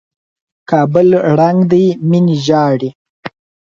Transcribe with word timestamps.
کابل 0.69 1.07
ړنګ 1.37 1.59
دى 1.71 1.85
ميني 2.09 2.35
ژاړي 2.45 2.89